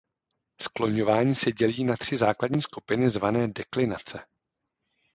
Skloňování 0.61 1.35
se 1.35 1.51
dělí 1.51 1.83
na 1.83 1.97
tři 1.97 2.17
základní 2.17 2.61
skupiny 2.61 3.09
zvané 3.09 3.47
deklinace. 3.47 4.25